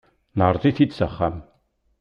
Neɛreḍ-it-id 0.37 0.91
s 0.97 0.99
axxam. 1.05 1.35